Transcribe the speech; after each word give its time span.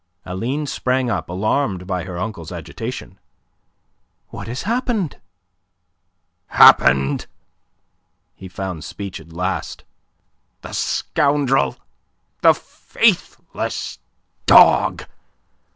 Aline 0.25 0.65
sprang 0.65 1.11
up, 1.11 1.29
alarmed 1.29 1.85
by 1.85 2.05
her 2.05 2.17
uncle's 2.17 2.51
agitation. 2.51 3.19
"What 4.29 4.47
has 4.47 4.63
happened?" 4.63 5.17
"Happened?" 6.47 7.27
He 8.33 8.47
found 8.47 8.83
speech 8.83 9.19
at 9.19 9.31
last. 9.31 9.83
"The 10.61 10.73
scoundrel! 10.73 11.77
The 12.41 12.55
faithless 12.55 13.99
dog! 14.47 15.03